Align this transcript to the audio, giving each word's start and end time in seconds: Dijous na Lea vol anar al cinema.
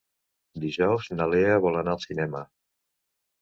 Dijous 0.63 1.09
na 1.19 1.27
Lea 1.33 1.59
vol 1.67 1.77
anar 1.83 1.95
al 1.97 2.01
cinema. 2.07 2.43